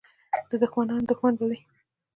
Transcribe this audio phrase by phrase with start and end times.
[0.49, 1.59] د دښمنانو دښمن به وي.